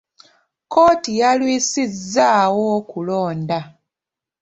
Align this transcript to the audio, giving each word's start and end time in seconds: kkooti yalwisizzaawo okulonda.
kkooti 0.63 1.11
yalwisizzaawo 1.21 2.63
okulonda. 2.77 3.59